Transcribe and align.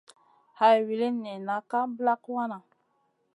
Hay 0.59 0.77
wulini 0.85 1.17
nina 1.23 1.55
ka 1.69 1.79
ɓlak 1.97 2.21
wanaʼ. 2.35 2.63